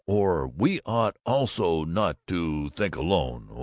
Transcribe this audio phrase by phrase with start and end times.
[0.07, 3.49] or 'We ought also not to think alone?